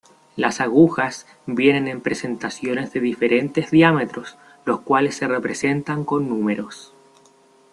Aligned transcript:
Las 0.35 0.61
agujas 0.61 1.27
vienen 1.45 1.87
en 1.87 2.01
presentaciones 2.01 2.91
de 2.91 2.99
diferentes 3.01 3.69
diámetros, 3.69 4.35
los 4.65 4.81
cuales 4.81 5.13
se 5.15 5.27
representan 5.27 6.05
con 6.05 6.27
números. 6.27 6.91